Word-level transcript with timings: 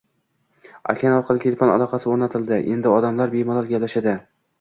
Okean 0.93 1.17
orqali 1.17 1.43
telefon 1.43 1.73
aloqasi 1.73 2.09
o’rnatildi, 2.13 2.57
endi 2.77 2.91
odamlar 2.95 3.33
bemalol 3.37 3.69
gaplashadi. 3.75 4.17